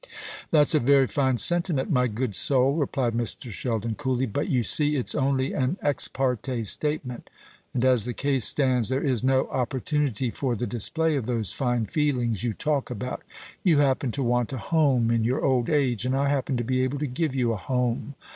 [0.49, 3.51] "That's a very fine sentiment, my good soul," replied Mr.
[3.51, 7.29] Sheldon coolly; "but, you see, it's only an ex parte statement;
[7.71, 11.85] and as the case stands there is no opportunity for the display of those fine
[11.85, 13.21] feelings you talk about.
[13.63, 16.81] You happen to want a home in your old age, and I happen to be
[16.83, 18.15] able to give you a home.